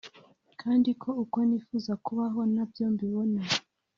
kandi 0.61 0.89
ko 1.01 1.09
uko 1.23 1.37
nifuza 1.47 1.91
kubaho 2.05 2.39
nabyo 2.53 2.85
mbibona 2.93 3.41